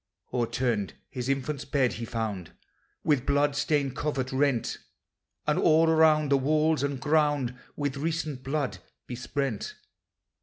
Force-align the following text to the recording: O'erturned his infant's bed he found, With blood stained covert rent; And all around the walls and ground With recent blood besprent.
O'erturned 0.33 0.95
his 1.11 1.29
infant's 1.29 1.63
bed 1.63 1.93
he 1.93 2.05
found, 2.05 2.53
With 3.03 3.23
blood 3.23 3.55
stained 3.55 3.95
covert 3.95 4.31
rent; 4.31 4.79
And 5.45 5.59
all 5.59 5.91
around 5.91 6.31
the 6.31 6.39
walls 6.39 6.81
and 6.81 6.99
ground 6.99 7.55
With 7.75 7.97
recent 7.97 8.41
blood 8.41 8.79
besprent. 9.05 9.75